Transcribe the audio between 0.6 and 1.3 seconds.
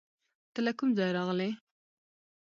له کوم ځایه